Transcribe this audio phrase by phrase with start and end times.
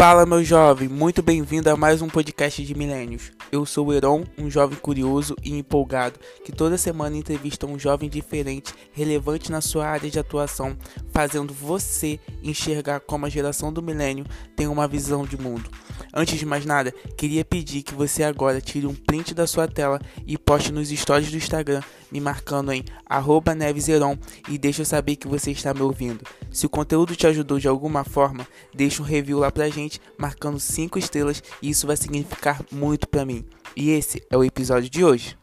[0.00, 3.32] Fala, meu jovem, muito bem-vindo a mais um podcast de Milênios.
[3.52, 8.08] Eu sou o Heron, um jovem curioso e empolgado que toda semana entrevista um jovem
[8.08, 10.74] diferente, relevante na sua área de atuação,
[11.12, 14.24] fazendo você enxergar como a geração do milênio
[14.56, 15.68] tem uma visão de mundo.
[16.12, 20.00] Antes de mais nada, queria pedir que você agora tire um print da sua tela
[20.26, 22.84] e poste nos stories do Instagram, me marcando em
[23.56, 24.18] neveseron
[24.48, 26.24] e deixe eu saber que você está me ouvindo.
[26.50, 30.58] Se o conteúdo te ajudou de alguma forma, deixe um review lá pra gente, marcando
[30.58, 33.44] 5 estrelas e isso vai significar muito para mim.
[33.76, 35.39] E esse é o episódio de hoje.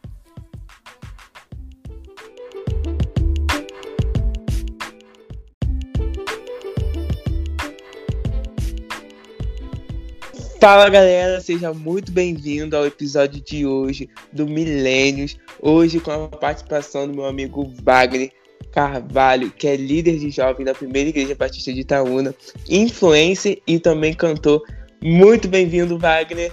[10.60, 15.38] Fala galera, seja muito bem-vindo ao episódio de hoje do Milênios.
[15.62, 18.32] Hoje com a participação do meu amigo Wagner
[18.72, 22.34] Carvalho, que é líder de jovem da primeira igreja batista de Itaúna,
[22.68, 24.60] influencer e também cantor.
[25.00, 26.50] Muito bem-vindo, Wagner.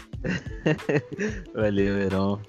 [1.56, 2.40] Valeu, Heron.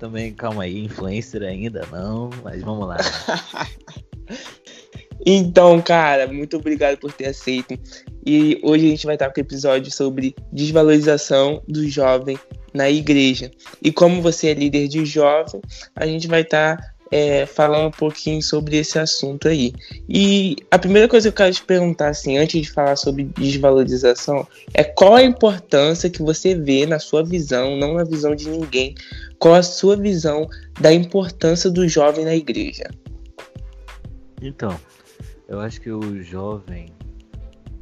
[0.00, 2.96] Também, calma aí, influencer ainda não, mas vamos lá.
[5.24, 7.78] Então, cara, muito obrigado por ter aceito.
[8.26, 12.38] E hoje a gente vai estar com o episódio sobre desvalorização do jovem
[12.72, 13.50] na igreja.
[13.82, 15.60] E como você é líder de jovem,
[15.94, 16.78] a gente vai estar
[17.10, 19.72] é, falando um pouquinho sobre esse assunto aí.
[20.08, 24.46] E a primeira coisa que eu quero te perguntar, assim, antes de falar sobre desvalorização,
[24.72, 28.94] é qual a importância que você vê na sua visão, não na visão de ninguém,
[29.38, 30.48] qual a sua visão
[30.80, 32.90] da importância do jovem na igreja?
[34.42, 34.76] Então,
[35.48, 36.92] eu acho que o jovem,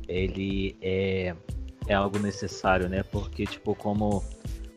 [0.09, 1.35] ele é,
[1.87, 3.03] é algo necessário, né?
[3.03, 4.23] Porque, tipo, como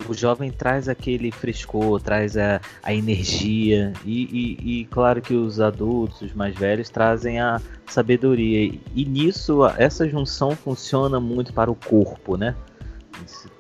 [0.08, 5.60] o jovem traz aquele frescor, traz a, a energia, e, e, e, claro que os
[5.60, 8.72] adultos, os mais velhos, trazem a sabedoria.
[8.94, 12.56] E nisso, essa junção funciona muito para o corpo, né?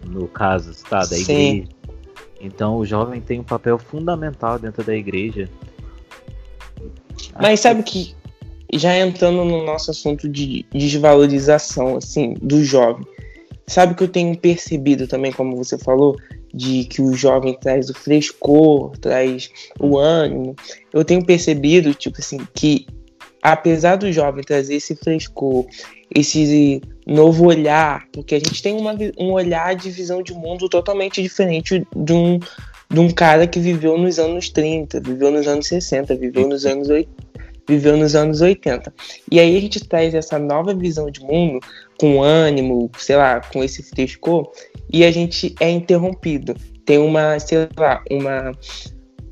[0.06, 1.22] No caso, tá, da Sim.
[1.22, 1.76] igreja.
[2.40, 5.50] Então, o jovem tem um papel fundamental dentro da igreja.
[7.42, 8.16] Mas sabe que
[8.74, 13.06] já entrando no nosso assunto de desvalorização, assim, do jovem,
[13.68, 16.16] sabe que eu tenho percebido também, como você falou,
[16.54, 19.50] de que o jovem traz o frescor, traz
[19.80, 20.56] o ânimo.
[20.94, 22.88] Eu tenho percebido, tipo assim, que
[23.42, 25.66] apesar do jovem trazer esse frescor,
[26.14, 31.22] esse novo olhar, porque a gente tem uma, um olhar de visão de mundo totalmente
[31.22, 32.40] diferente de um,
[32.90, 36.90] de um cara que viveu nos anos 30, viveu nos anos 60, viveu nos anos
[36.90, 37.36] 80
[37.68, 38.94] viveu nos anos 80.
[39.32, 41.60] E aí a gente traz essa nova visão de mundo,
[42.00, 44.52] com ânimo, sei lá, com esse frescor,
[44.92, 46.56] e a gente é interrompido.
[46.86, 48.52] Tem uma, sei lá, uma,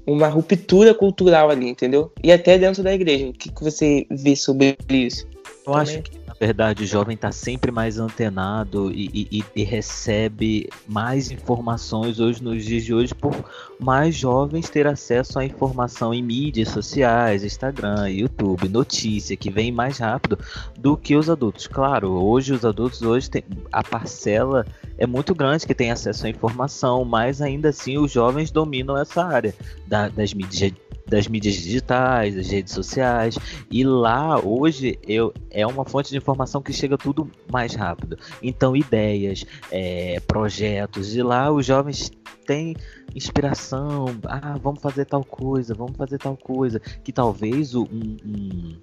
[0.05, 2.11] uma ruptura cultural ali, entendeu?
[2.23, 3.27] E até dentro da igreja.
[3.27, 5.27] O que, que você vê sobre isso?
[5.65, 11.31] Eu acho que verdade, o jovem está sempre mais antenado e, e, e, recebe mais
[11.31, 13.33] informações hoje nos dias de hoje por
[13.79, 19.99] mais jovens ter acesso à informação em mídias sociais, Instagram, YouTube, notícia que vem mais
[19.99, 20.37] rápido
[20.77, 21.65] do que os adultos.
[21.65, 24.65] Claro, hoje os adultos hoje tem, a parcela
[24.97, 29.23] é muito grande que tem acesso à informação, mas ainda assim os jovens dominam essa
[29.23, 29.55] área
[29.87, 30.73] da, das mídias
[31.13, 33.37] das mídias digitais, das redes sociais.
[33.69, 38.17] E lá hoje eu, é uma fonte de informação que chega tudo mais rápido.
[38.41, 42.11] Então, ideias, é, projetos, e lá os jovens
[42.47, 42.75] têm
[43.13, 44.05] inspiração.
[44.25, 46.79] Ah, vamos fazer tal coisa, vamos fazer tal coisa.
[46.79, 48.75] Que talvez um, um,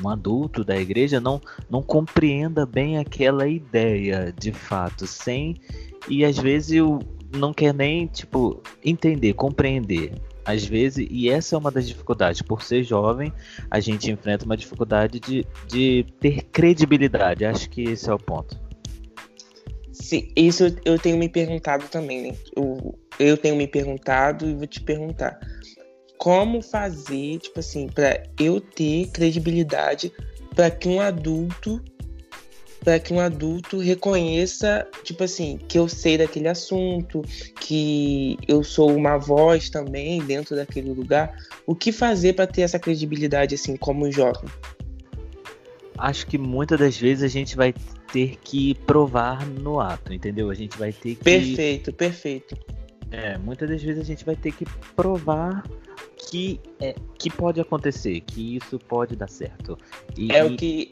[0.00, 5.56] um adulto da igreja não, não compreenda bem aquela ideia de fato, sem.
[6.08, 7.00] E às vezes eu
[7.36, 10.12] não quer nem, tipo, entender, compreender
[10.44, 13.32] às vezes, e essa é uma das dificuldades, por ser jovem,
[13.70, 17.44] a gente enfrenta uma dificuldade de, de ter credibilidade.
[17.44, 18.58] Acho que esse é o ponto.
[19.92, 22.36] Sim, isso eu tenho me perguntado também, né?
[22.54, 25.38] Eu, eu tenho me perguntado e vou te perguntar.
[26.18, 30.12] Como fazer, tipo assim, para eu ter credibilidade
[30.54, 31.82] para que um adulto
[32.84, 37.22] para que um adulto reconheça, tipo assim, que eu sei daquele assunto,
[37.58, 41.34] que eu sou uma voz também dentro daquele lugar.
[41.66, 44.50] O que fazer para ter essa credibilidade assim como jovem?
[45.96, 47.74] Acho que muitas das vezes a gente vai
[48.12, 50.50] ter que provar no ato, entendeu?
[50.50, 52.56] A gente vai ter que Perfeito, perfeito.
[53.10, 55.62] É, muitas das vezes a gente vai ter que provar
[56.28, 59.78] que é, que pode acontecer, que isso pode dar certo.
[60.16, 60.90] E, é o que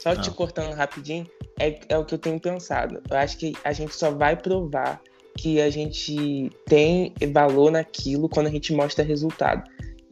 [0.00, 0.32] só te ah.
[0.32, 1.26] cortando rapidinho,
[1.58, 3.02] é, é o que eu tenho pensado.
[3.08, 5.00] Eu acho que a gente só vai provar
[5.36, 9.62] que a gente tem valor naquilo quando a gente mostra resultado.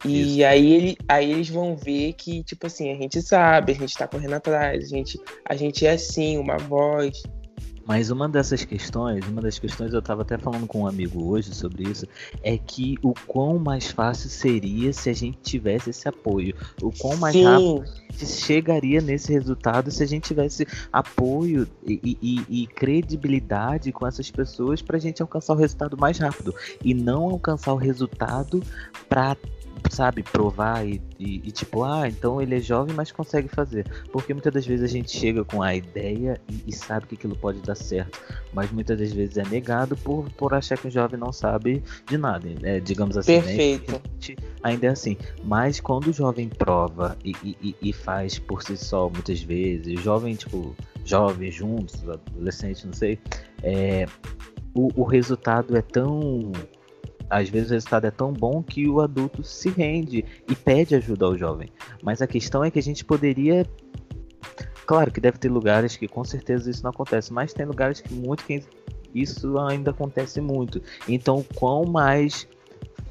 [0.05, 3.97] E aí, ele, aí eles vão ver que, tipo assim, a gente sabe, a gente
[3.97, 7.21] tá correndo atrás, a gente, a gente é sim uma voz.
[7.89, 11.55] Mas uma dessas questões, uma das questões, eu estava até falando com um amigo hoje
[11.55, 12.05] sobre isso,
[12.43, 16.55] é que o quão mais fácil seria se a gente tivesse esse apoio.
[16.83, 17.45] O quão mais Sim.
[17.45, 23.91] rápido a gente chegaria nesse resultado se a gente tivesse apoio e, e, e credibilidade
[23.91, 26.53] com essas pessoas para a gente alcançar o resultado mais rápido.
[26.83, 28.61] E não alcançar o resultado
[29.09, 29.35] para
[29.89, 33.85] sabe, provar e, e, e, tipo, ah, então ele é jovem, mas consegue fazer.
[34.11, 37.35] Porque muitas das vezes a gente chega com a ideia e, e, sabe que aquilo
[37.35, 38.19] pode dar certo,
[38.53, 42.17] mas muitas das vezes é negado por, por achar que o jovem não sabe de
[42.17, 42.79] nada, né?
[42.79, 43.37] digamos assim.
[43.37, 43.41] Né?
[43.41, 43.91] Perfeito.
[43.91, 44.35] Né?
[44.63, 45.17] Ainda é assim.
[45.43, 50.75] Mas quando o jovem prova e, e, faz por si só, muitas vezes, jovem, tipo,
[51.05, 53.19] jovem juntos, adolescente, não sei,
[53.63, 54.05] é,
[54.73, 56.51] o, o resultado é tão
[57.29, 61.25] às vezes o resultado é tão bom que o adulto se rende e pede ajuda
[61.25, 61.69] ao jovem.
[62.01, 63.65] Mas a questão é que a gente poderia.
[64.85, 68.11] Claro que deve ter lugares que com certeza isso não acontece, mas tem lugares que
[68.13, 68.63] muito que
[69.13, 70.81] isso ainda acontece muito.
[71.07, 72.47] Então, quão mais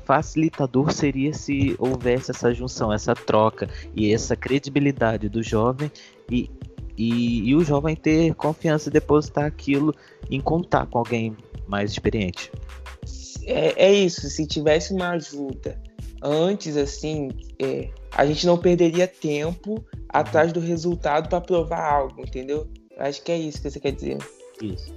[0.04, 5.92] facilitador seria se houvesse essa junção, essa troca e essa credibilidade do jovem
[6.30, 6.50] e,
[6.96, 9.94] e, e o jovem ter confiança e depositar aquilo
[10.30, 11.36] em contar com alguém
[11.68, 12.50] mais experiente
[13.48, 15.80] é, é isso, se tivesse uma ajuda
[16.22, 22.68] antes, assim, é, a gente não perderia tempo atrás do resultado para provar algo, entendeu?
[22.98, 24.18] Acho que é isso que você quer dizer.
[24.62, 24.92] Isso.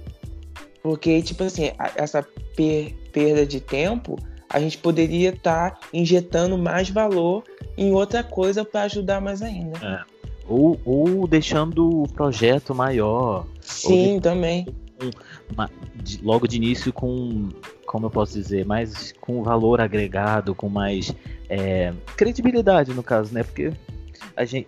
[0.82, 2.22] Porque, tipo assim, essa
[2.56, 7.44] per perda de tempo, a gente poderia estar tá injetando mais valor
[7.76, 9.78] em outra coisa para ajudar mais ainda.
[9.78, 10.12] É.
[10.48, 13.46] Ou, ou deixando o projeto maior.
[13.60, 14.66] Sim, também.
[15.52, 17.48] Uma, de, logo de início com
[17.86, 21.14] como eu posso dizer, mais com valor agregado, com mais
[21.46, 23.42] é, credibilidade no caso, né?
[23.42, 23.70] Porque
[24.34, 24.66] a gente,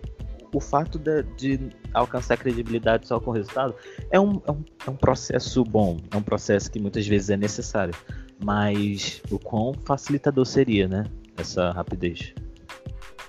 [0.53, 1.59] o fato de, de,
[1.91, 3.73] alcançar credibilidade só com resultado
[4.11, 7.37] é um, é, um, é um processo bom, é um processo que muitas vezes é
[7.37, 7.95] necessário,
[8.43, 11.03] mas o quão facilitador seria, né?
[11.35, 12.31] Essa rapidez.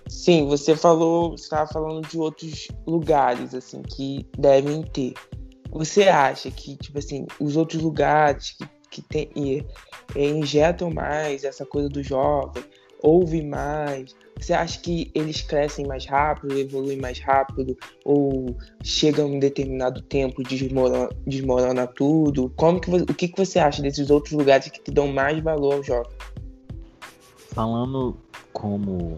[0.09, 5.15] Sim, você falou, estava falando de outros lugares assim que devem ter.
[5.77, 9.65] Você acha que, tipo assim, os outros lugares que que tem, e,
[10.15, 12.65] é, injetam mais essa coisa do jovem,
[13.03, 14.15] ouve mais?
[14.39, 20.03] Você acha que eles crescem mais rápido, evoluem mais rápido, ou chegam em um determinado
[20.03, 22.51] tempo e desmorona, desmorona tudo?
[22.57, 25.83] Como que, o que, que você acha desses outros lugares que dão mais valor ao
[25.83, 26.13] jovem?
[27.51, 28.17] Falando
[28.53, 29.17] como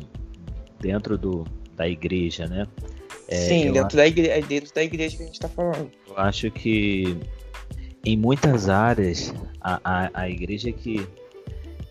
[0.80, 1.44] dentro do,
[1.74, 2.66] da igreja, né?
[3.28, 5.90] É, Sim, dentro, da igreja, dentro da igreja que a gente está falando.
[6.08, 7.16] Eu acho que
[8.04, 11.06] em muitas áreas, a, a, a igreja que,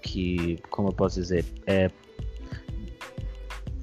[0.02, 1.92] que, como eu posso dizer, é,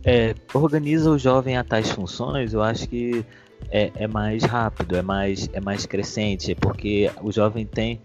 [0.05, 3.25] é, organiza o jovem a tais funções, eu acho que
[3.71, 8.01] é, é mais rápido, é mais, é mais crescente, porque o jovem tem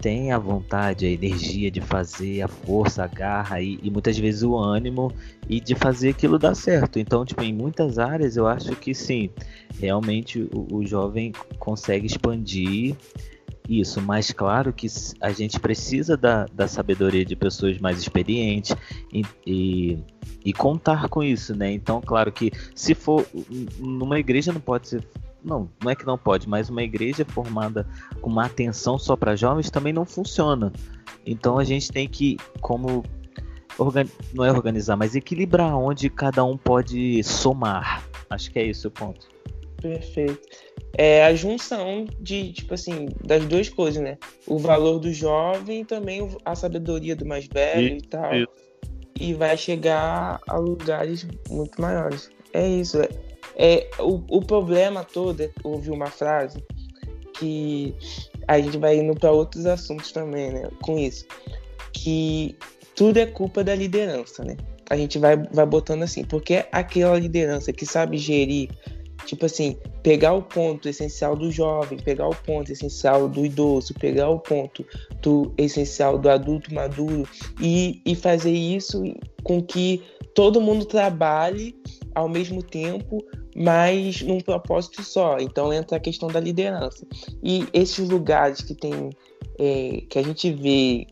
[0.00, 4.42] tem a vontade, a energia de fazer, a força, a garra e, e, muitas vezes
[4.42, 5.12] o ânimo
[5.48, 6.98] e de fazer aquilo dar certo.
[6.98, 9.30] Então, tipo, em muitas áreas eu acho que sim,
[9.80, 12.96] realmente o, o jovem consegue expandir
[13.68, 14.86] isso, mas claro que
[15.20, 18.76] a gente precisa da, da sabedoria de pessoas mais experientes
[19.12, 19.98] e, e,
[20.44, 21.72] e contar com isso, né?
[21.72, 23.26] Então, claro que se for
[23.78, 25.04] numa igreja não pode ser
[25.46, 27.86] não, não é que não pode, mas uma igreja formada
[28.20, 30.72] com uma atenção só para jovens também não funciona.
[31.24, 33.04] Então a gente tem que, como
[33.78, 34.04] organ...
[34.34, 38.04] não é organizar, mas equilibrar onde cada um pode somar.
[38.28, 39.28] Acho que é esse o ponto.
[39.80, 40.40] Perfeito.
[40.98, 44.18] É a junção de, tipo assim, das duas coisas, né?
[44.46, 48.34] O valor do jovem e também a sabedoria do mais velho e, e tal.
[48.34, 48.48] Isso.
[49.18, 52.30] E vai chegar a lugares muito maiores.
[52.52, 53.00] É isso.
[53.00, 53.08] É,
[53.56, 56.62] é o, o problema todo, é, ouvi uma frase
[57.38, 57.94] que
[58.46, 60.68] a gente vai indo para outros assuntos também, né?
[60.82, 61.26] Com isso.
[61.92, 62.56] Que
[62.94, 64.56] tudo é culpa da liderança, né?
[64.88, 68.70] A gente vai, vai botando assim, porque aquela liderança que sabe gerir
[69.26, 74.28] Tipo assim, pegar o ponto essencial do jovem, pegar o ponto essencial do idoso, pegar
[74.28, 74.86] o ponto
[75.20, 77.28] do essencial do adulto maduro
[77.60, 79.02] e, e fazer isso
[79.42, 80.02] com que
[80.34, 81.74] todo mundo trabalhe
[82.14, 83.18] ao mesmo tempo,
[83.56, 85.38] mas num propósito só.
[85.38, 87.06] Então entra a questão da liderança.
[87.42, 89.10] E esses lugares que tem
[89.58, 91.06] é, que a gente vê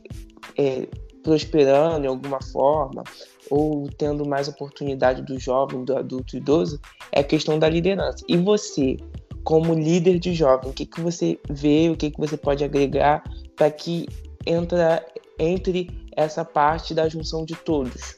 [0.58, 0.86] é,
[1.22, 3.02] prosperando de alguma forma,
[3.50, 6.78] ou tendo mais oportunidade do jovem, do adulto e idoso,
[7.10, 8.24] é a questão da liderança.
[8.28, 8.98] E você,
[9.42, 13.24] como líder de jovem, o que, que você vê, o que, que você pode agregar
[13.56, 14.06] para que
[14.46, 15.04] entra,
[15.38, 18.16] entre essa parte da junção de todos?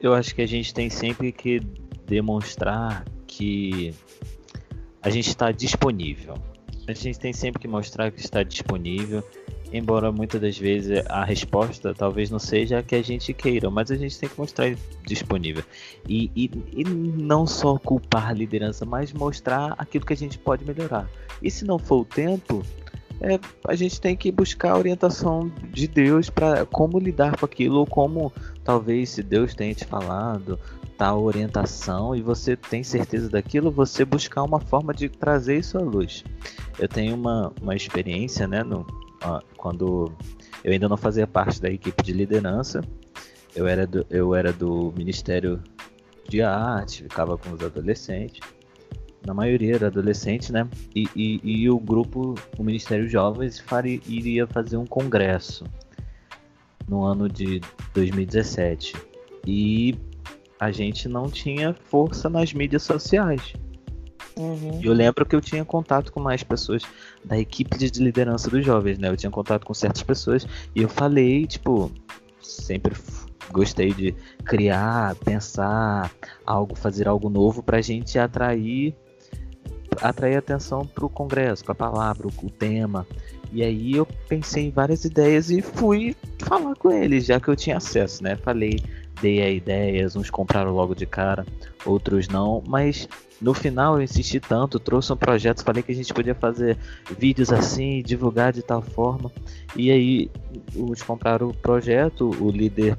[0.00, 1.60] Eu acho que a gente tem sempre que
[2.06, 3.94] demonstrar que
[5.02, 6.34] a gente está disponível.
[6.88, 9.22] A gente tem sempre que mostrar que está disponível,
[9.72, 13.90] embora muitas das vezes a resposta talvez não seja a que a gente queira, mas
[13.90, 15.64] a gente tem que mostrar disponível.
[16.08, 20.64] E, e, e não só culpar a liderança, mas mostrar aquilo que a gente pode
[20.64, 21.08] melhorar.
[21.42, 22.64] E se não for o tempo,
[23.20, 27.78] é, a gente tem que buscar a orientação de Deus para como lidar com aquilo,
[27.78, 28.32] ou como
[28.62, 30.58] talvez se Deus tenha te falado
[30.96, 35.80] tal orientação e você tem certeza daquilo, você buscar uma forma de trazer isso à
[35.80, 36.24] luz.
[36.78, 38.86] Eu tenho uma, uma experiência, né, no,
[39.56, 40.12] quando
[40.64, 42.80] eu ainda não fazia parte da equipe de liderança,
[43.54, 45.62] eu era do, eu era do Ministério
[46.28, 48.40] de Arte, ficava com os adolescentes,
[49.26, 50.68] na maioria era adolescente, né?
[50.94, 55.64] E, e, e o grupo, o Ministério Jovens, faria, iria fazer um congresso
[56.88, 57.60] no ano de
[57.92, 58.94] 2017.
[59.44, 59.96] E
[60.58, 63.54] a gente não tinha força nas mídias sociais.
[64.38, 64.80] Uhum.
[64.82, 66.82] Eu lembro que eu tinha contato com mais pessoas
[67.24, 69.08] da equipe de liderança dos jovens, né?
[69.08, 71.90] Eu tinha contato com certas pessoas e eu falei, tipo,
[72.40, 72.94] sempre
[73.50, 76.10] gostei de criar, pensar
[76.44, 78.94] algo, fazer algo novo para a gente atrair
[80.02, 83.06] atrair atenção para o congresso, para a palavra, o tema.
[83.52, 87.56] E aí eu pensei em várias ideias e fui falar com eles, já que eu
[87.56, 88.36] tinha acesso, né?
[88.36, 88.78] Falei,
[89.20, 91.44] dei a ideias, uns compraram logo de cara,
[91.84, 93.08] outros não, mas
[93.40, 96.76] no final eu insisti tanto, trouxe um projeto, falei que a gente podia fazer
[97.18, 99.30] vídeos assim, divulgar de tal forma.
[99.74, 100.30] E aí
[100.74, 102.96] os compraram o projeto, o líder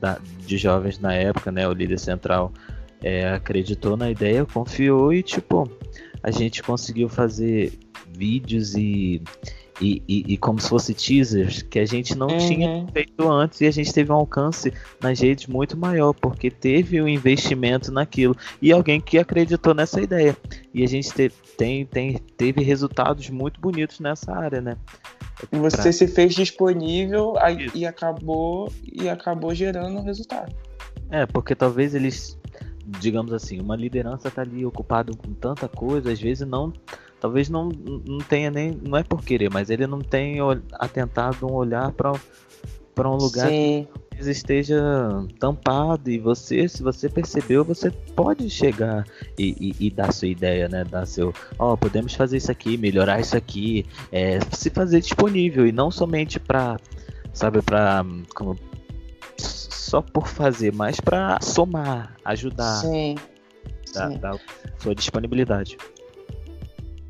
[0.00, 2.52] da, de jovens na época, né, o líder central,
[3.02, 5.70] é, acreditou na ideia, confiou e tipo,
[6.22, 7.72] a gente conseguiu fazer
[8.16, 9.22] vídeos e
[9.80, 12.38] e, e, e, como se fosse teasers que a gente não uhum.
[12.38, 17.00] tinha feito antes e a gente teve um alcance nas redes muito maior, porque teve
[17.00, 20.36] um investimento naquilo e alguém que acreditou nessa ideia.
[20.74, 24.76] E a gente te, tem, tem, teve resultados muito bonitos nessa área, né?
[25.52, 25.92] Você pra...
[25.92, 30.54] se fez disponível aí, e acabou e acabou gerando um resultado.
[31.10, 32.38] É, porque talvez eles,
[32.84, 36.72] digamos assim, uma liderança tá ali ocupado com tanta coisa, às vezes não
[37.20, 38.70] talvez não, não tenha nem.
[38.70, 40.36] Não é por querer, mas ele não tem
[40.72, 42.12] atentado um olhar para
[42.98, 43.86] para um lugar Sim.
[44.10, 44.82] que esteja
[45.38, 49.06] tampado e você, se você percebeu, você pode chegar
[49.38, 50.82] e, e, e dar sua ideia, né?
[50.82, 55.64] Dar seu, ó, oh, podemos fazer isso aqui, melhorar isso aqui, é, se fazer disponível
[55.64, 56.76] e não somente para,
[57.32, 58.58] sabe, para como
[59.36, 63.14] só por fazer, mas para somar, ajudar, Sim.
[63.94, 64.18] Dar, Sim.
[64.18, 64.40] dar
[64.80, 65.78] sua disponibilidade.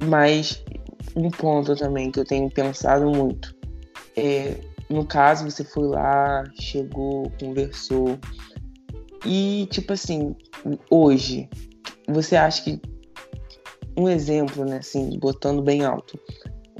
[0.04, 0.62] Mas
[1.16, 3.58] um ponto também que eu tenho pensado muito
[4.18, 4.56] é,
[4.90, 8.18] no caso, você foi lá, chegou, conversou.
[9.24, 10.34] E, tipo assim,
[10.90, 11.48] hoje,
[12.08, 12.80] você acha que.
[13.96, 16.18] Um exemplo, né, assim, botando bem alto.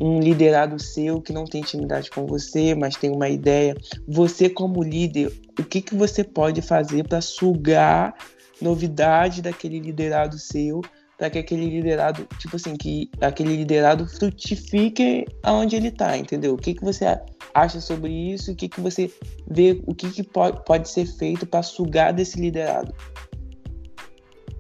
[0.01, 3.77] Um liderado seu que não tem intimidade com você, mas tem uma ideia.
[4.07, 8.15] Você, como líder, o que, que você pode fazer para sugar
[8.61, 10.81] novidade daquele liderado seu
[11.19, 16.55] para que aquele liderado, tipo assim, que aquele liderado frutifique aonde ele está, entendeu?
[16.55, 17.05] O que, que você
[17.53, 18.53] acha sobre isso?
[18.53, 19.13] O que, que você
[19.51, 22.95] vê, o que, que pode, pode ser feito para sugar desse liderado?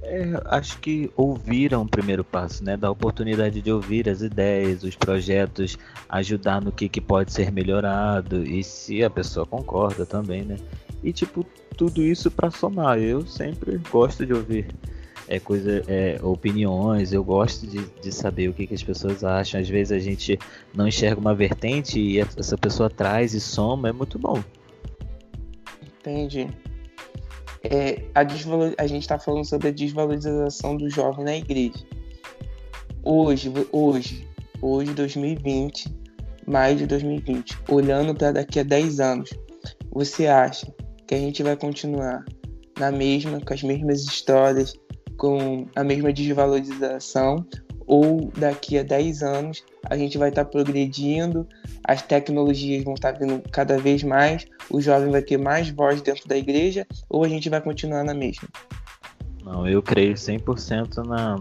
[0.02, 2.76] É, acho que ouvir é um primeiro passo, né?
[2.76, 8.42] Dar oportunidade de ouvir as ideias, os projetos, ajudar no que, que pode ser melhorado
[8.42, 10.56] e se a pessoa concorda também, né?
[11.04, 11.46] E tipo,
[11.76, 12.98] tudo isso para somar.
[12.98, 14.66] Eu sempre gosto de ouvir
[15.28, 19.60] é coisa, é, opiniões, eu gosto de, de saber o que, que as pessoas acham.
[19.60, 20.38] Às vezes a gente
[20.74, 24.42] não enxerga uma vertente e essa pessoa traz e soma, é muito bom.
[26.00, 26.48] Entendi.
[27.62, 28.72] É, a, desvalor...
[28.78, 31.84] a gente está falando sobre a desvalorização do jovem na igreja.
[33.04, 34.26] Hoje, hoje,
[34.62, 35.94] hoje 2020,
[36.46, 39.30] mais de 2020, olhando para daqui a 10 anos,
[39.92, 40.72] você acha
[41.06, 42.24] que a gente vai continuar
[42.78, 44.74] na mesma, com as mesmas histórias,
[45.18, 47.44] com a mesma desvalorização,
[47.86, 51.46] ou daqui a 10 anos a gente vai estar tá progredindo,
[51.82, 56.00] as tecnologias vão estar tá vindo cada vez mais, o jovem vai ter mais voz
[56.00, 58.48] dentro da igreja, ou a gente vai continuar na mesma?
[59.44, 61.36] Não, eu creio 100% na,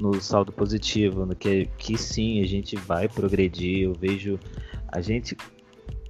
[0.00, 3.82] no saldo positivo, no que, que sim, a gente vai progredir.
[3.82, 4.38] Eu vejo
[4.88, 5.36] a gente,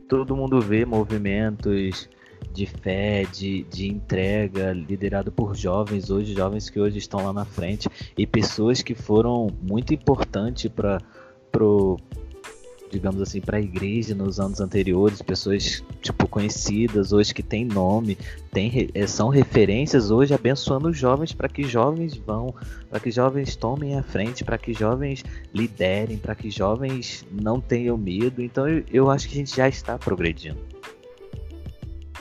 [0.08, 2.08] todo mundo vê movimentos
[2.52, 7.44] de fé, de, de entrega, liderado por jovens hoje, jovens que hoje estão lá na
[7.44, 11.00] frente e pessoas que foram muito importantes para
[11.50, 11.98] pro
[12.92, 18.18] digamos assim, para a igreja nos anos anteriores, pessoas tipo conhecidas hoje que têm nome,
[18.52, 22.54] tem, eh, são referências hoje abençoando os jovens para que jovens vão,
[22.90, 27.96] para que jovens tomem a frente, para que jovens liderem, para que jovens não tenham
[27.96, 28.42] medo.
[28.42, 30.71] Então eu, eu acho que a gente já está progredindo.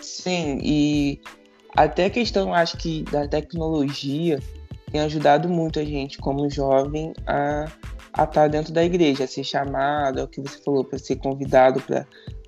[0.01, 1.21] Sim, e
[1.75, 4.39] até a questão, acho que da tecnologia
[4.91, 7.71] tem ajudado muito a gente como jovem a
[8.13, 11.15] a estar dentro da igreja, a ser chamado, é o que você falou, para ser
[11.17, 11.81] convidado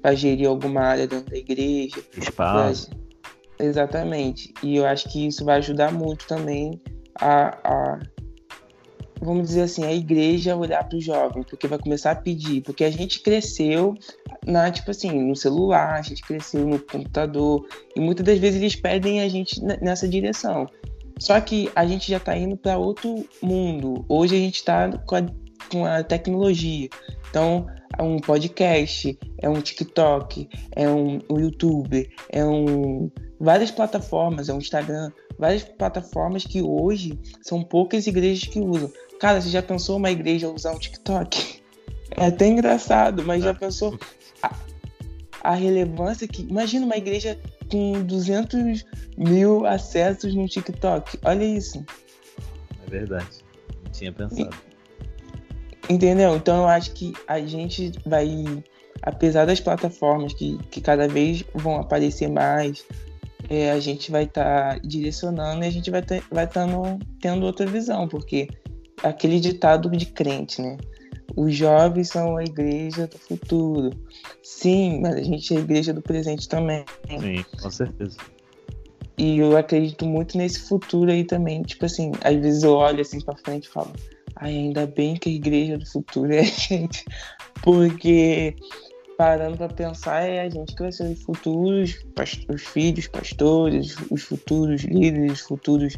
[0.02, 2.04] para gerir alguma área dentro da igreja.
[2.18, 2.90] Espaço.
[2.90, 3.66] Pra...
[3.66, 4.54] Exatamente.
[4.62, 6.82] E eu acho que isso vai ajudar muito também
[7.20, 8.00] a, a
[9.22, 12.84] vamos dizer assim, a igreja olhar para o jovem, porque vai começar a pedir, porque
[12.84, 13.96] a gente cresceu
[14.46, 18.76] na tipo assim, no celular, a gente cresceu no computador e muitas das vezes eles
[18.76, 20.68] pedem a gente nessa direção.
[21.20, 24.04] Só que a gente já está indo para outro mundo.
[24.10, 25.22] Hoje a gente está com a
[25.70, 26.90] com a tecnologia.
[27.30, 27.66] Então,
[27.98, 34.54] é um podcast, é um TikTok, é um, um YouTube, é um várias plataformas, é
[34.54, 38.92] um Instagram, várias plataformas que hoje são poucas igrejas que usam.
[39.20, 41.62] Cara, você já pensou uma igreja usar um TikTok?
[42.12, 43.54] É até engraçado, mas já é.
[43.54, 43.98] pensou
[44.42, 44.56] a,
[45.44, 46.44] a relevância que.
[46.44, 48.86] Imagina uma igreja com 200
[49.18, 51.20] mil acessos no TikTok.
[51.24, 51.84] Olha isso.
[52.86, 53.44] É verdade.
[53.84, 54.56] Não tinha pensado.
[55.90, 56.36] Entendeu?
[56.36, 58.28] Então eu acho que a gente vai,
[59.02, 62.86] apesar das plataformas que, que cada vez vão aparecer mais,
[63.50, 66.48] é, a gente vai estar tá direcionando e a gente vai estar tá, vai
[67.20, 68.48] tendo outra visão, porque
[69.04, 70.78] aquele ditado de crente, né?
[71.36, 73.92] Os jovens são a igreja do futuro.
[74.44, 76.86] Sim, mas a gente é a igreja do presente também.
[77.10, 78.18] Sim, com certeza.
[79.18, 81.62] E eu acredito muito nesse futuro aí também.
[81.64, 83.92] Tipo assim, às vezes eu olho assim pra frente e falo,
[84.36, 87.06] Ai, ainda bem que a igreja do futuro é a gente.
[87.62, 88.56] Porque,
[89.18, 92.04] parando para pensar, é a gente que vai ser os futuros
[92.50, 95.96] os filhos, pastores, os futuros líderes, os futuros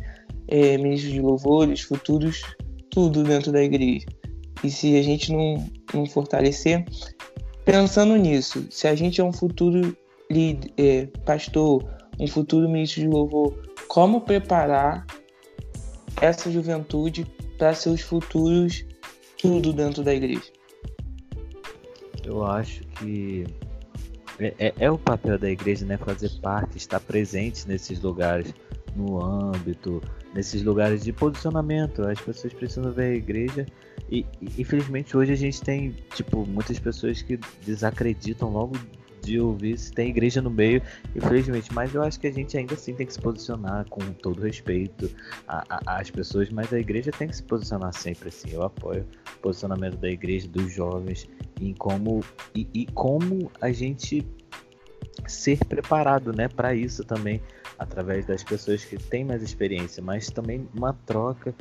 [0.48, 2.44] é, ministros de louvor, os futuros
[2.92, 4.06] tudo dentro da igreja.
[4.64, 6.86] E se a gente não, não fortalecer,
[7.64, 9.96] pensando nisso, se a gente é um futuro
[10.30, 11.86] líder, é, pastor,
[12.20, 13.54] um futuro ministro de louvor,
[13.88, 15.06] como preparar
[16.22, 17.26] essa juventude
[17.58, 18.86] para seus futuros
[19.38, 20.52] tudo dentro da igreja?
[22.24, 23.46] Eu acho que
[24.40, 25.98] é, é, é, o papel da igreja, né?
[25.98, 28.54] Fazer parte, estar presente nesses lugares,
[28.96, 30.02] no âmbito,
[30.34, 32.02] nesses lugares de posicionamento.
[32.08, 33.66] As pessoas precisam ver a igreja
[34.10, 38.78] e, e infelizmente hoje a gente tem, tipo, muitas pessoas que desacreditam logo
[39.22, 40.82] de ouvir se tem igreja no meio,
[41.16, 41.74] infelizmente.
[41.74, 45.10] Mas eu acho que a gente ainda assim tem que se posicionar com todo respeito
[45.48, 48.50] às pessoas, mas a igreja tem que se posicionar sempre assim.
[48.52, 51.28] Eu apoio o posicionamento da igreja, dos jovens,
[51.60, 52.22] em como
[52.54, 54.26] e, e como a gente
[55.28, 57.42] ser preparado, né, para isso também,
[57.80, 61.54] através das pessoas que têm mais experiência, mas também uma troca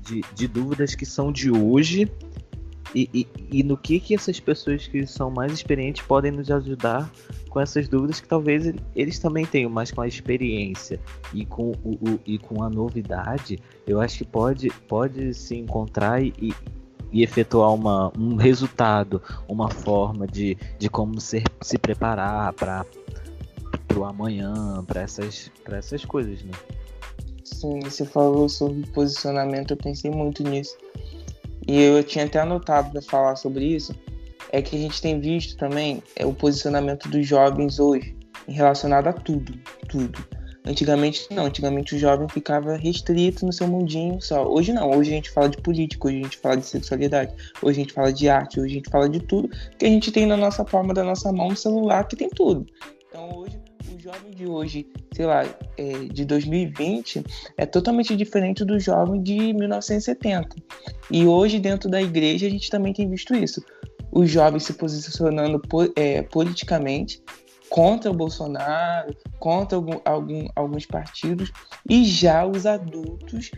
[0.00, 2.10] de, de dúvidas que são de hoje
[2.94, 3.26] e, e,
[3.58, 7.10] e, no que que essas pessoas que são mais experientes podem nos ajudar
[7.50, 11.00] com essas dúvidas que talvez eles também tenham, mas com a experiência
[11.34, 16.22] e com, o, o e com a novidade, eu acho que pode, pode se encontrar
[16.22, 16.32] e,
[17.12, 22.84] e efetuar uma, um resultado, uma forma de, de como ser, se preparar para
[23.96, 26.52] o amanhã, para essas, essas coisas, né?
[27.44, 30.76] Sim, você falou sobre posicionamento, eu pensei muito nisso
[31.66, 33.94] e eu tinha até anotado para falar sobre isso,
[34.52, 38.16] é que a gente tem visto também é, o posicionamento dos jovens hoje
[38.46, 40.24] relacionado a tudo, tudo.
[40.66, 44.44] Antigamente não, antigamente o jovem ficava restrito no seu mundinho só.
[44.44, 47.80] Hoje não, hoje a gente fala de política, hoje a gente fala de sexualidade, hoje
[47.80, 49.48] a gente fala de arte, hoje a gente fala de tudo
[49.78, 52.66] que a gente tem na nossa palma da nossa mão um celular que tem tudo.
[53.08, 53.60] Então hoje
[53.94, 55.44] o jovem de hoje, sei lá,
[55.78, 57.22] é, de 2020,
[57.56, 60.56] é totalmente diferente do jovem de 1970.
[61.10, 63.64] E hoje, dentro da igreja, a gente também tem visto isso.
[64.10, 65.60] Os jovens se posicionando
[65.94, 67.22] é, politicamente
[67.76, 71.52] contra o Bolsonaro, contra algum, algum, alguns partidos,
[71.86, 73.50] e já os adultos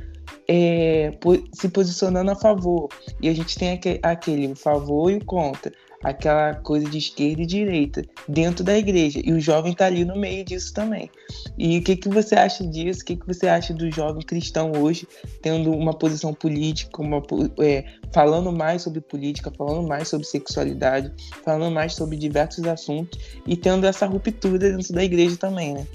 [0.49, 1.17] é,
[1.53, 2.89] se posicionando a favor.
[3.23, 7.43] E a gente tem aquele, aquele o favor e o contra aquela coisa de esquerda
[7.43, 9.21] e direita dentro da igreja.
[9.25, 11.11] E o jovem está ali no meio disso também.
[11.57, 13.03] E o que, que você acha disso?
[13.03, 15.07] O que, que você acha do jovem cristão hoje
[15.43, 17.23] tendo uma posição política, uma,
[17.61, 21.13] é, falando mais sobre política, falando mais sobre sexualidade,
[21.45, 25.87] falando mais sobre diversos assuntos e tendo essa ruptura dentro da igreja também, né?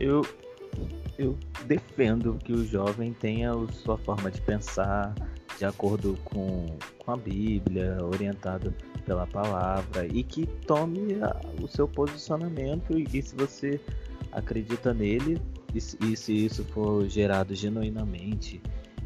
[0.00, 0.26] Eu,
[1.18, 5.14] eu defendo que o jovem tenha a sua forma de pensar,
[5.58, 6.66] de acordo com,
[6.98, 13.22] com a Bíblia, orientado pela palavra e que tome a, o seu posicionamento e, e,
[13.22, 13.80] se você
[14.32, 15.40] acredita nele
[15.74, 18.60] e, e se isso for gerado genuinamente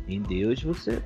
[0.07, 1.03] em Deus, você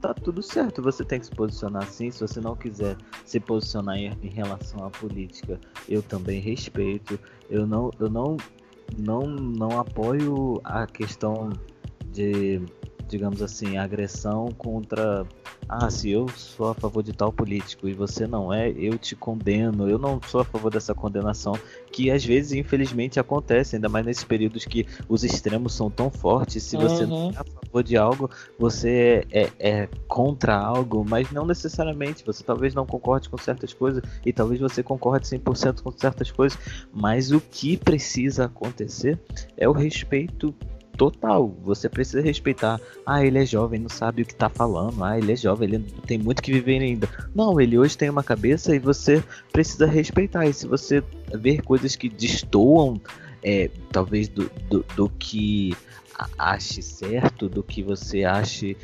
[0.00, 0.82] tá tudo certo.
[0.82, 2.10] Você tem que se posicionar assim.
[2.10, 5.58] Se você não quiser se posicionar em, em relação à política,
[5.88, 7.18] eu também respeito.
[7.50, 8.36] Eu não, eu não,
[8.98, 11.50] não, não apoio a questão
[12.12, 12.60] de
[13.08, 15.26] digamos assim, agressão contra.
[15.68, 19.16] Ah, se eu sou a favor de tal político e você não é, eu te
[19.16, 19.88] condeno.
[19.88, 21.54] Eu não sou a favor dessa condenação,
[21.90, 26.62] que às vezes, infelizmente, acontece, ainda mais nesses períodos que os extremos são tão fortes.
[26.62, 27.08] Se você uhum.
[27.08, 32.24] não é a favor de algo, você é, é contra algo, mas não necessariamente.
[32.24, 36.58] Você talvez não concorde com certas coisas e talvez você concorde 100% com certas coisas,
[36.92, 39.18] mas o que precisa acontecer
[39.56, 40.54] é o respeito
[40.96, 41.54] total.
[41.62, 42.80] Você precisa respeitar.
[43.04, 45.02] Ah, ele é jovem, não sabe o que tá falando.
[45.04, 47.08] Ah, ele é jovem, ele tem muito que viver ainda.
[47.34, 50.46] Não, ele hoje tem uma cabeça e você precisa respeitar.
[50.46, 51.02] E se você
[51.34, 53.00] ver coisas que destoam,
[53.42, 55.76] é, talvez do, do, do que
[56.38, 58.76] ache certo, do que você ache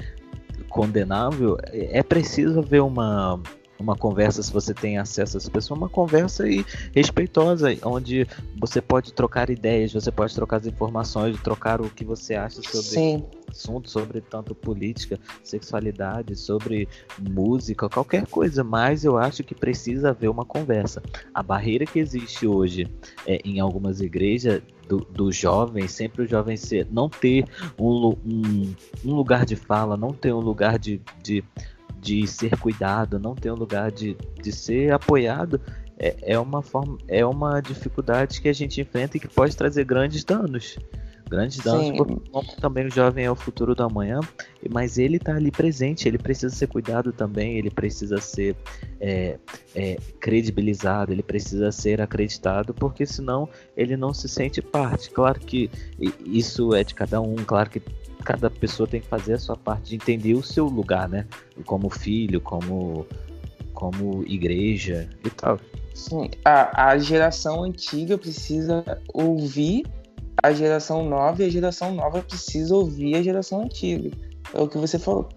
[0.69, 3.41] condenável, é, é preciso haver uma
[3.79, 8.27] uma conversa, se você tem acesso a essa pessoa, uma conversa e respeitosa, onde
[8.59, 12.83] você pode trocar ideias, você pode trocar as informações, trocar o que você acha sobre
[12.83, 13.25] Sim.
[13.49, 20.29] assunto, sobre tanto política, sexualidade, sobre música, qualquer coisa, mas eu acho que precisa haver
[20.29, 21.03] uma conversa.
[21.35, 22.89] A barreira que existe hoje
[23.27, 27.47] é, em algumas igrejas do, do jovem, sempre o jovem ser, não ter
[27.79, 31.43] um, um, um lugar de fala, não ter um lugar de, de
[32.03, 35.61] de ser cuidado, não ter um lugar de, de ser apoiado,
[35.97, 39.85] é, é, uma forma, é uma dificuldade que a gente enfrenta e que pode trazer
[39.85, 40.77] grandes danos.
[41.31, 41.97] Grandes danos,
[42.31, 44.21] porque também o jovem é o futuro do amanhã,
[44.71, 48.55] mas ele está ali presente, ele precisa ser cuidado também, ele precisa ser
[49.01, 49.39] é,
[49.75, 55.09] é, credibilizado, ele precisa ser acreditado, porque senão ele não se sente parte.
[55.09, 55.71] Claro que
[56.27, 57.81] isso é de cada um, claro que
[58.23, 61.27] cada pessoa tem que fazer a sua parte de entender o seu lugar, né?
[61.65, 63.07] Como filho, como,
[63.75, 65.59] como igreja e tal.
[65.95, 69.85] Sim, a, a geração antiga precisa ouvir
[70.43, 74.11] a geração nova e a geração nova precisa ouvir a geração antiga.
[74.55, 75.29] É o que você falou.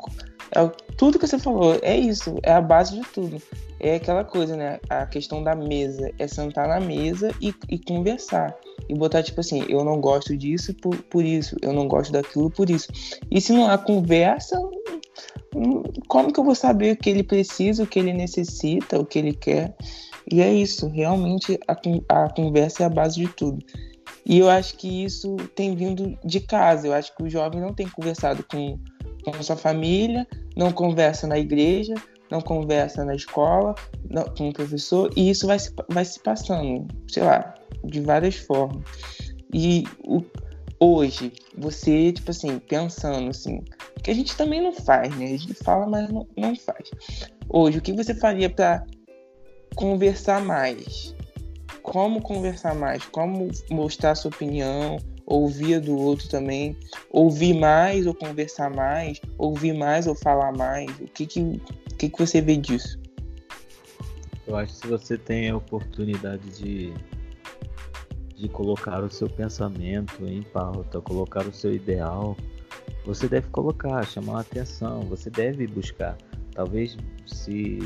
[0.51, 3.41] É tudo que você falou, é isso, é a base de tudo.
[3.79, 4.79] É aquela coisa, né?
[4.89, 8.55] A questão da mesa é sentar na mesa e, e conversar
[8.87, 12.49] e botar tipo assim, eu não gosto disso por, por isso, eu não gosto daquilo
[12.49, 12.87] por isso.
[13.29, 14.59] E se não há conversa,
[15.55, 19.05] hum, como que eu vou saber o que ele precisa, o que ele necessita, o
[19.05, 19.75] que ele quer?
[20.31, 23.63] E é isso, realmente a, a conversa é a base de tudo.
[24.25, 26.87] E eu acho que isso tem vindo de casa.
[26.87, 28.79] Eu acho que o jovem não tem conversado com,
[29.31, 31.95] com sua família, não conversa na igreja,
[32.29, 33.75] não conversa na escola,
[34.09, 38.35] não, com o professor, e isso vai se, vai se passando, sei lá, de várias
[38.35, 38.83] formas.
[39.53, 40.23] E o,
[40.79, 43.63] hoje, você, tipo assim, pensando assim,
[44.03, 45.25] que a gente também não faz, né?
[45.25, 46.89] A gente fala, mas não, não faz.
[47.49, 48.85] Hoje, o que você faria para
[49.75, 51.15] conversar mais?
[51.81, 53.05] Como conversar mais?
[53.05, 54.97] Como mostrar sua opinião?
[55.25, 56.77] Ouvir do outro também?
[57.09, 59.19] Ouvir mais ou conversar mais?
[59.37, 60.89] Ouvir mais ou falar mais?
[60.99, 62.99] O que que, o que, que você vê disso?
[64.45, 66.93] Eu acho que se você tem a oportunidade de
[68.35, 72.35] de colocar o seu pensamento em pauta, colocar o seu ideal,
[73.05, 76.17] você deve colocar, chamar a atenção, você deve buscar.
[76.53, 77.79] Talvez se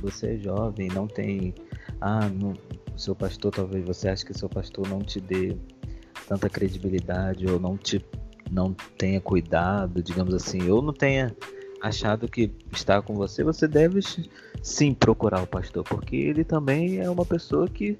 [0.00, 1.54] você é jovem, não tem.
[2.00, 2.54] Ah, no,
[2.96, 5.56] seu pastor, talvez você ache que seu pastor não te dê
[6.26, 8.04] tanta credibilidade ou não te
[8.50, 11.34] não tenha cuidado, digamos assim, ou não tenha
[11.82, 14.00] achado que está com você, você deve
[14.62, 17.96] sim procurar o pastor, porque ele também é uma pessoa que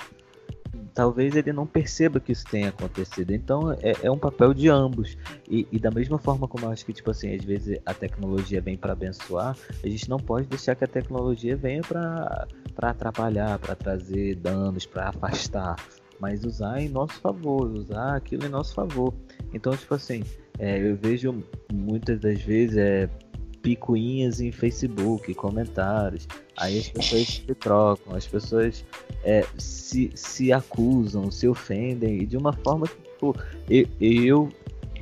[0.94, 3.32] talvez ele não perceba que isso tenha acontecido.
[3.32, 5.16] Então é, é um papel de ambos.
[5.48, 8.60] E, e, da mesma forma como eu acho que, tipo assim, às vezes a tecnologia
[8.60, 12.46] vem para abençoar, a gente não pode deixar que a tecnologia venha para
[12.78, 15.76] atrapalhar, para trazer danos, para afastar.
[16.20, 19.12] Mas usar em nosso favor, usar aquilo em nosso favor.
[19.52, 20.22] Então, tipo assim,
[20.58, 23.08] é, eu vejo muitas das vezes é,
[23.62, 26.28] picuinhas em Facebook, comentários.
[26.56, 28.84] Aí as pessoas se trocam, as pessoas
[29.24, 33.34] é, se, se acusam, se ofendem, e de uma forma que, pô,
[33.68, 34.48] eu, eu,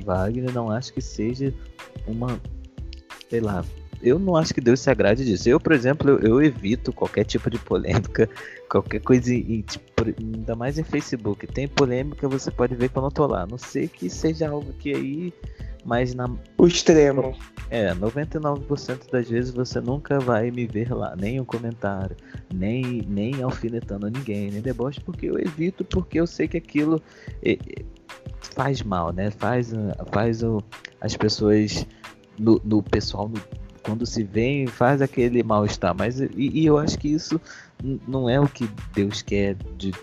[0.03, 1.53] Wagner, não acho que seja
[2.07, 2.39] uma.
[3.29, 3.63] Sei lá.
[4.05, 5.49] Eu não acho que Deus se agrade disso.
[5.49, 8.29] Eu, por exemplo, eu, eu evito qualquer tipo de polêmica,
[8.69, 11.47] qualquer coisa, em, tipo, ainda mais em Facebook.
[11.47, 13.43] Tem polêmica, você pode ver que eu não tô lá.
[13.43, 15.33] A não sei que seja algo que aí
[15.85, 17.37] mas na o extremo
[17.69, 22.15] É, 99% das vezes você nunca vai me ver lá, nem um comentário,
[22.53, 27.01] nem, nem alfinetando ninguém, nem deboche, porque eu evito, porque eu sei que aquilo
[27.43, 27.57] é,
[28.39, 29.31] faz mal, né?
[29.31, 29.73] Faz,
[30.11, 30.63] faz o,
[31.01, 31.87] as pessoas,
[32.37, 33.41] no, no pessoal, no,
[33.85, 35.95] quando se vê, faz aquele mal-estar.
[35.95, 37.39] Mas e, e, eu acho que isso
[38.07, 39.93] não é o que Deus quer de,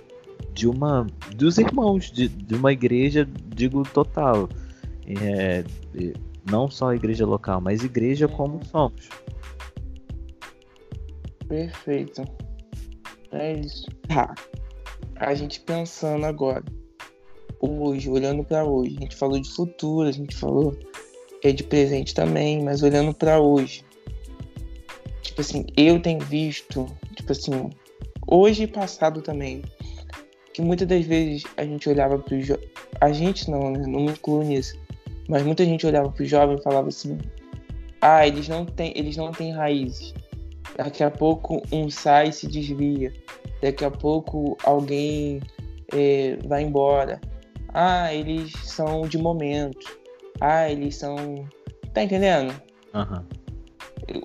[0.54, 4.48] de uma dos irmãos, de, de uma igreja, digo, total.
[5.04, 5.64] É,
[6.48, 9.08] não só a igreja local, mas igreja como somos.
[11.48, 12.24] Perfeito.
[13.32, 13.86] É isso.
[14.08, 14.32] Tá.
[15.16, 16.64] A gente pensando agora,
[17.60, 20.76] hoje, olhando para hoje, a gente falou de futuro, a gente falou
[21.42, 23.84] é de presente também, mas olhando para hoje,
[25.22, 27.70] tipo assim, eu tenho visto, tipo assim,
[28.26, 29.62] hoje e passado também,
[30.52, 32.46] que muitas das vezes a gente olhava para os
[33.00, 33.84] a gente não, né?
[33.86, 34.78] não me incluo nisso,
[35.28, 37.18] mas muita gente olhava para os jovens e falava assim:
[38.00, 40.14] ah, eles não têm, eles não têm raízes.
[40.76, 43.12] Daqui a pouco um sai e se desvia.
[43.60, 45.40] Daqui a pouco alguém
[45.92, 47.20] é, vai embora.
[47.72, 50.01] Ah, eles são de momento.
[50.44, 51.46] Ah, eles são.
[51.94, 52.52] Tá entendendo?
[52.92, 53.24] Uhum.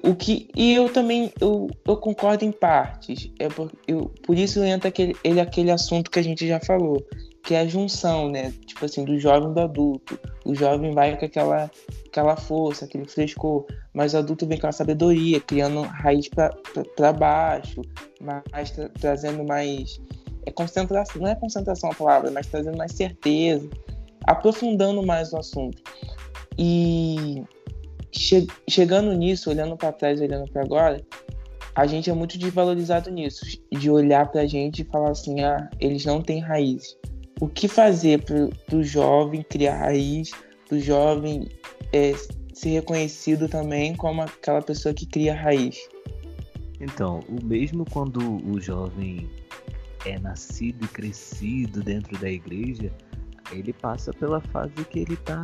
[0.04, 3.32] O que, e eu também eu, eu concordo em partes.
[3.38, 7.06] É por, eu, por isso entra aquele, ele, aquele assunto que a gente já falou,
[7.44, 8.52] que é a junção, né?
[8.66, 10.20] Tipo assim, do jovem do adulto.
[10.44, 11.70] O jovem vai com aquela,
[12.08, 17.84] aquela força, aquele frescor, mas o adulto vem com a sabedoria, criando raiz para baixo,
[18.20, 20.02] mais tra trazendo mais.
[20.48, 23.70] É concentração, não é concentração a palavra, mas trazendo mais certeza,
[24.28, 25.82] aprofundando mais o assunto.
[26.58, 27.44] E
[28.12, 31.02] che chegando nisso, olhando para trás, olhando para agora,
[31.74, 35.70] a gente é muito desvalorizado nisso, de olhar para a gente e falar assim, ah,
[35.80, 36.98] eles não têm raiz.
[37.40, 40.32] O que fazer para o jovem criar raiz,
[40.68, 41.48] para o jovem
[41.94, 42.14] é,
[42.54, 45.78] ser reconhecido também como aquela pessoa que cria raiz?
[46.80, 49.30] Então, o mesmo quando o jovem
[50.06, 52.92] é nascido e crescido dentro da igreja,
[53.52, 55.42] ele passa pela fase que ele está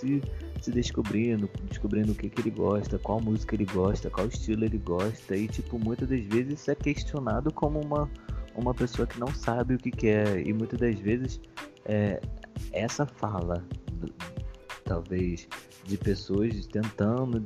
[0.00, 0.20] se
[0.62, 4.78] se descobrindo, descobrindo o que, que ele gosta, qual música ele gosta, qual estilo ele
[4.78, 8.08] gosta, e tipo, muitas das vezes isso é questionado como uma,
[8.54, 11.40] uma pessoa que não sabe o que quer, é, e muitas das vezes
[11.84, 12.20] é,
[12.70, 13.66] essa fala,
[14.84, 15.48] talvez,
[15.84, 17.44] de pessoas tentando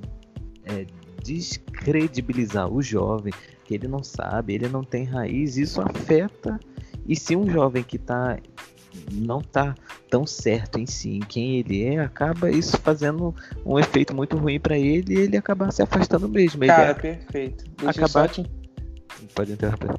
[0.64, 0.84] é,
[1.24, 3.32] descredibilizar o jovem,
[3.64, 6.60] que ele não sabe, ele não tem raiz, isso afeta.
[7.08, 8.38] E se um jovem que está
[9.12, 9.74] não tá
[10.10, 14.58] tão certo em si, em quem ele é, acaba isso fazendo um efeito muito ruim
[14.58, 16.64] para ele e ele acabar se afastando mesmo.
[16.64, 17.64] Ele Cara, perfeito.
[17.76, 18.28] Deixa acabar...
[18.28, 18.44] Te...
[19.34, 19.94] Pode interromper.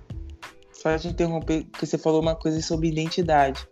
[0.71, 3.67] Só te interromper, porque você falou uma coisa sobre identidade.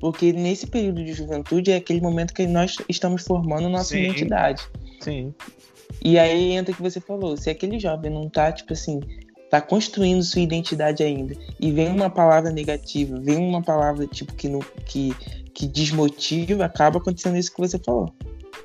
[0.00, 4.04] Porque nesse período de juventude é aquele momento que nós estamos formando nossa Sim.
[4.04, 4.62] identidade.
[5.00, 5.34] Sim.
[6.02, 9.00] E aí entra o que você falou, se aquele jovem não tá, tipo assim,
[9.50, 14.48] tá construindo sua identidade ainda e vem uma palavra negativa, vem uma palavra tipo que,
[14.48, 15.14] no, que,
[15.52, 18.12] que desmotiva, acaba acontecendo isso que você falou.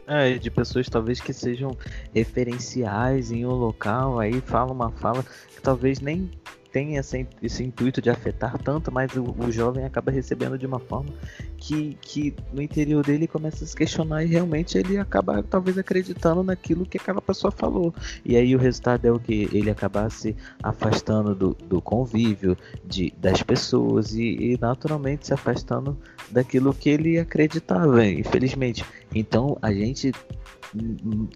[0.07, 1.77] É, de pessoas talvez que sejam
[2.13, 6.31] referenciais em um local, aí fala uma fala que talvez nem
[6.71, 11.09] tem esse, intuito de afetar tanto, mas o, o, jovem acaba recebendo de uma forma
[11.57, 16.43] que, que no interior dele começa a se questionar e realmente ele acaba talvez acreditando
[16.43, 17.93] naquilo que aquela pessoa falou.
[18.23, 19.49] E aí o resultado é o que?
[19.51, 25.97] Ele acabar se afastando do, do convívio de, das pessoas e, e naturalmente se afastando
[26.29, 28.85] daquilo que ele acreditava, infelizmente.
[29.13, 30.11] Então a gente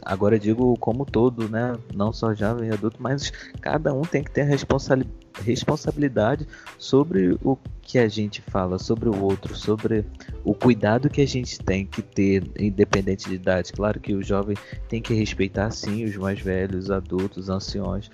[0.03, 1.75] agora digo como todo, né?
[1.93, 4.95] Não só jovem e adulto, mas cada um tem que ter a responsa
[5.41, 10.05] responsabilidade sobre o que a gente fala, sobre o outro, sobre
[10.43, 13.73] o cuidado que a gente tem que ter, independente de idade.
[13.73, 14.55] Claro que o jovem
[14.87, 18.11] tem que respeitar sim os mais velhos, adultos, anciões,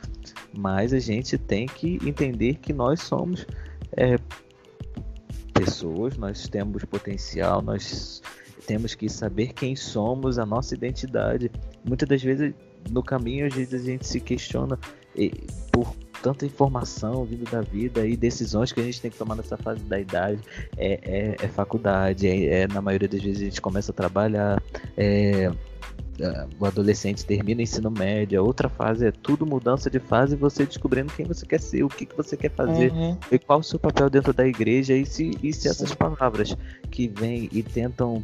[0.57, 3.45] mas a gente tem que entender que nós somos
[3.97, 4.17] é,
[5.53, 8.21] pessoas, nós temos potencial, nós
[8.69, 11.49] temos que saber quem somos, a nossa identidade.
[11.83, 12.53] Muitas das vezes
[12.91, 14.77] no caminho às vezes a gente se questiona
[15.71, 19.57] por tanta informação vindo da vida e decisões que a gente tem que tomar nessa
[19.57, 20.39] fase da idade
[20.77, 24.61] é, é, é faculdade, é, é, na maioria das vezes a gente começa a trabalhar,
[24.95, 25.51] é,
[26.59, 30.65] o adolescente termina o ensino médio, a outra fase é tudo mudança de fase, você
[30.65, 33.17] descobrindo quem você quer ser, o que, que você quer fazer, uhum.
[33.31, 36.55] e qual o seu papel dentro da igreja, e se, e se essas palavras
[36.91, 38.23] que vêm e tentam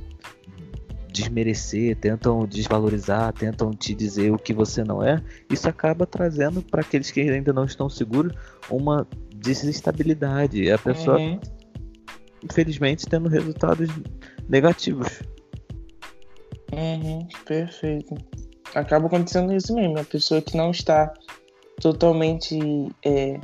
[1.15, 6.81] desmerecer, tentam desvalorizar, tentam te dizer o que você não é, isso acaba trazendo para
[6.81, 8.33] aqueles que ainda não estão seguros
[8.69, 10.69] uma desestabilidade.
[10.69, 11.39] A pessoa, uhum.
[12.43, 13.89] infelizmente, tendo resultados
[14.49, 15.21] negativos.
[16.75, 18.15] Uhum, perfeito.
[18.73, 19.99] acaba acontecendo isso mesmo.
[19.99, 21.13] A pessoa que não está
[21.79, 22.59] totalmente
[23.03, 23.39] é,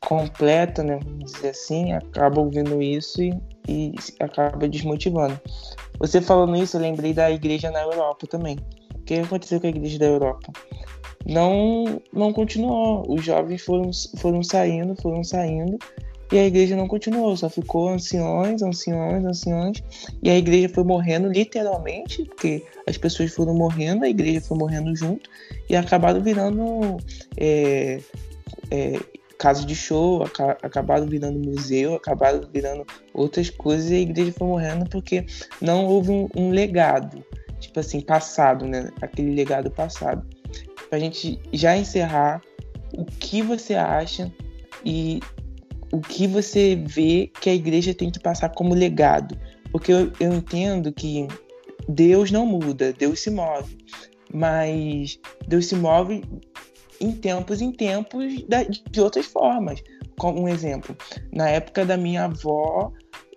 [0.00, 3.32] completa, né, vamos dizer assim, acaba ouvindo isso e,
[3.68, 5.38] e acaba desmotivando.
[5.98, 8.56] Você falando isso, eu lembrei da igreja na Europa também.
[8.94, 10.52] O que aconteceu com a igreja da Europa?
[11.26, 13.04] Não, não continuou.
[13.08, 15.76] Os jovens foram, foram saindo, foram saindo,
[16.32, 19.82] e a igreja não continuou, só ficou anciões, anciões, anciões,
[20.22, 24.94] e a igreja foi morrendo literalmente, porque as pessoas foram morrendo, a igreja foi morrendo
[24.96, 25.30] junto,
[25.68, 26.96] e acabaram virando
[27.36, 28.00] é,
[28.70, 28.98] é,
[29.38, 30.24] casa de show,
[30.62, 32.84] acabaram virando museu, acabaram virando
[33.14, 35.24] outras coisas, e a igreja foi morrendo porque
[35.60, 37.24] não houve um, um legado,
[37.60, 38.90] tipo assim, passado, né?
[39.00, 40.26] Aquele legado passado.
[40.88, 42.40] Pra gente já encerrar,
[42.96, 44.32] o que você acha
[44.84, 45.20] e
[45.92, 49.38] o que você vê que a igreja tem que passar como legado.
[49.70, 51.26] Porque eu, eu entendo que
[51.88, 53.76] Deus não muda, Deus se move.
[54.32, 56.24] Mas Deus se move
[57.00, 58.44] em tempos em tempos
[58.90, 59.82] de outras formas.
[60.18, 60.96] Como um exemplo,
[61.30, 62.90] na época da minha avó,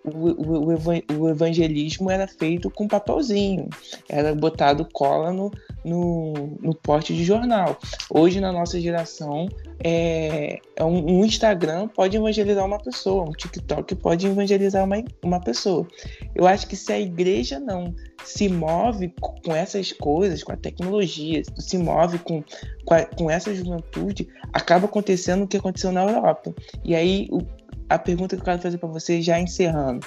[0.04, 3.68] o, o, o, evangelismo era feito com papelzinho,
[4.08, 5.52] era botado cola no,
[5.84, 7.78] no, no porte de jornal.
[8.10, 9.48] Hoje, na nossa geração,
[9.82, 15.40] é, é um, um, Instagram pode evangelizar uma pessoa, um TikTok pode evangelizar uma, uma
[15.40, 15.86] pessoa.
[16.34, 21.42] Eu acho que se a igreja não se move com essas coisas, com a tecnologia,
[21.58, 22.42] se move com,
[22.84, 26.54] com, a, com essa juventude, acaba acontecendo o que aconteceu na Europa.
[26.84, 27.40] E aí, o,
[27.90, 30.06] a pergunta que eu quero fazer para você, já encerrando: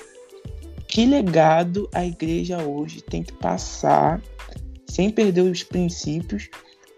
[0.87, 4.21] que legado a igreja hoje tem que passar,
[4.87, 6.49] sem perder os princípios,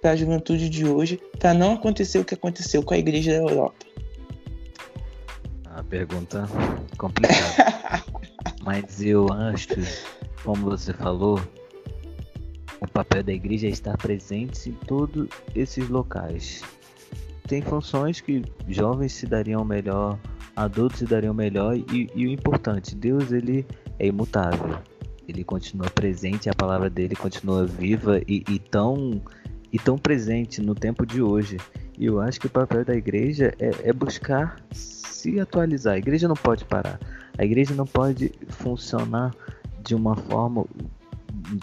[0.02, 3.38] para a juventude de hoje, para não acontecer o que aconteceu com a igreja da
[3.39, 3.86] Europa?
[5.65, 6.48] A pergunta
[6.98, 8.06] complicada.
[8.63, 9.69] Mas eu acho,
[10.43, 11.41] como você falou,
[12.80, 16.62] o papel da igreja é estar presente em todos esses locais.
[17.48, 20.17] Tem funções que jovens se dariam melhor
[20.55, 23.65] adultos se dariam melhor e, e o importante, Deus ele
[23.99, 24.77] é imutável.
[25.27, 29.21] Ele continua presente, a palavra dele continua viva e, e, tão,
[29.71, 31.57] e tão presente no tempo de hoje.
[31.97, 35.95] E eu acho que o papel da igreja é, é buscar se atualizar.
[35.95, 36.99] A igreja não pode parar.
[37.37, 39.33] A igreja não pode funcionar
[39.83, 40.65] de uma forma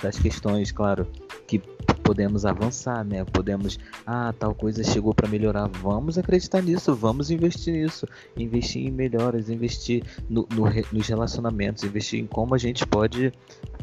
[0.02, 1.06] das questões, claro,
[1.46, 1.62] que
[2.02, 3.24] podemos avançar, né?
[3.24, 8.90] Podemos, ah, tal coisa chegou para melhorar, vamos acreditar nisso, vamos investir nisso, investir em
[8.90, 13.32] melhoras, investir no, no, nos relacionamentos, investir em como a gente pode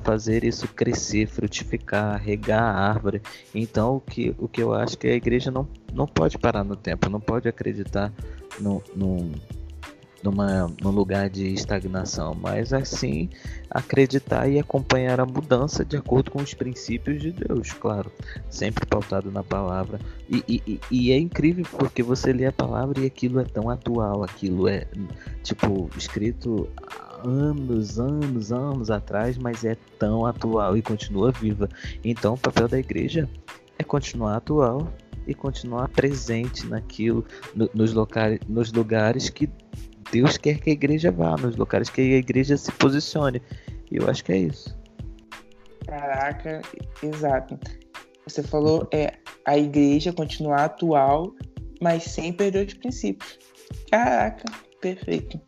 [0.03, 3.21] fazer isso crescer, frutificar, regar a árvore.
[3.53, 6.75] Então, o que, o que eu acho que a igreja não, não pode parar no
[6.75, 8.11] tempo, não pode acreditar
[8.59, 9.31] no, no
[10.23, 13.29] numa, num lugar de estagnação, mas assim
[13.69, 18.11] acreditar e acompanhar a mudança de acordo com os princípios de Deus, claro,
[18.49, 19.99] sempre pautado na palavra.
[20.29, 24.23] E, e, e é incrível porque você lê a palavra e aquilo é tão atual,
[24.23, 24.85] aquilo é
[25.43, 26.69] tipo escrito
[27.23, 31.69] anos, anos, anos atrás, mas é tão atual e continua viva.
[32.03, 33.29] Então o papel da igreja
[33.77, 34.91] é continuar atual
[35.27, 37.23] e continuar presente naquilo,
[37.55, 39.49] no, nos, locais, nos lugares que
[40.11, 43.41] Deus quer que a igreja vá, nos locais que a igreja se posicione.
[43.91, 44.77] E eu acho que é isso.
[45.85, 46.61] Caraca,
[47.01, 47.59] exato.
[48.25, 49.13] Você falou é
[49.45, 51.33] a igreja continuar atual,
[51.81, 53.39] mas sem perder os princípios.
[53.91, 54.45] Caraca,
[54.81, 55.39] perfeito.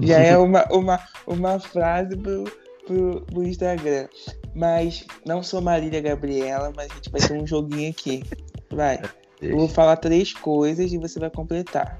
[0.00, 2.44] Já é uma, uma, uma frase pro,
[2.86, 4.08] pro, pro Instagram.
[4.54, 8.22] Mas não sou Marília Gabriela, mas a gente vai ter um joguinho aqui.
[8.70, 9.00] Vai.
[9.40, 11.96] Eu vou falar três coisas e você vai completar.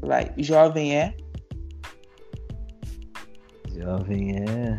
[0.00, 0.30] Vai.
[0.36, 1.16] Jovem é?
[3.82, 4.78] Jovem é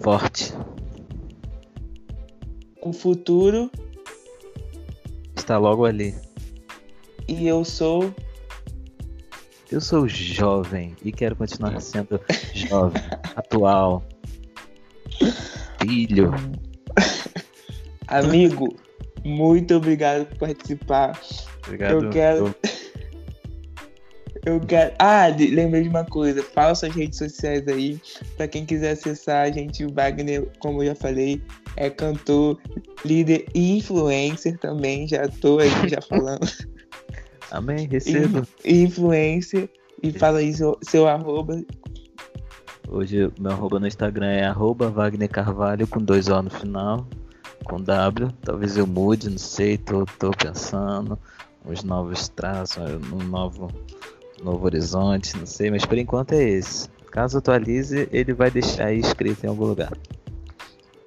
[0.00, 0.52] forte.
[2.82, 3.70] O futuro
[5.34, 6.14] está logo ali.
[7.26, 8.14] E eu sou
[9.72, 12.20] eu sou jovem e quero continuar sendo
[12.52, 13.02] jovem,
[13.34, 14.04] atual.
[15.80, 16.34] Filho.
[18.08, 18.76] Amigo,
[19.24, 21.18] muito obrigado por participar.
[21.66, 22.04] Obrigado.
[22.04, 22.46] Eu quero.
[22.48, 22.73] Eu
[24.66, 24.94] quero.
[24.98, 26.42] Ah, lembrei de uma coisa.
[26.42, 28.00] Fala suas redes sociais aí.
[28.36, 31.42] Pra quem quiser acessar a gente, o Wagner, como eu já falei,
[31.76, 32.60] é cantor,
[33.04, 35.08] líder e influencer também.
[35.08, 36.46] Já tô aí já falando.
[37.50, 38.46] Amém, recebo.
[38.64, 39.68] Influencer.
[40.02, 41.64] E fala aí seu, seu arroba.
[42.88, 47.08] Hoje meu arroba no Instagram é arroba Wagner Carvalho com dois O no final,
[47.64, 48.30] com W.
[48.42, 51.18] Talvez eu mude, não sei, tô, tô pensando.
[51.64, 53.72] Os novos traços, um novo
[54.42, 56.88] Novo Horizonte, não sei, mas por enquanto é esse.
[57.10, 59.92] Caso atualize, ele vai deixar aí escrito em algum lugar.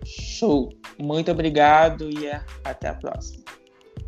[0.06, 0.72] Show!
[0.98, 2.30] Muito obrigado e
[2.64, 3.44] até a próxima.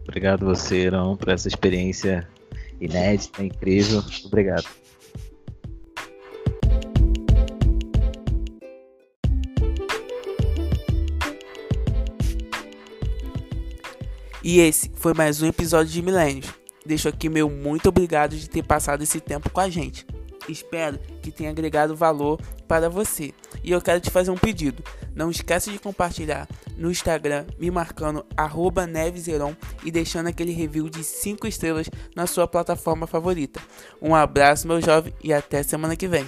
[0.03, 2.27] Obrigado você, Irão, por essa experiência
[2.79, 4.01] inédita, incrível.
[4.25, 4.65] Obrigado.
[14.41, 16.58] E esse foi mais um episódio de Milênios.
[16.89, 20.07] Deixo aqui meu muito obrigado de ter passado esse tempo com a gente.
[20.49, 23.31] Espero que tenha agregado valor para você.
[23.63, 24.83] E eu quero te fazer um pedido.
[25.13, 28.25] Não esqueça de compartilhar no Instagram, me marcando
[28.87, 33.61] neveseron e deixando aquele review de 5 estrelas na sua plataforma favorita.
[34.01, 36.27] Um abraço, meu jovem, e até semana que vem.